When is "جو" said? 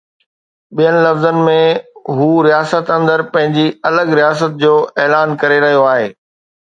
4.65-4.75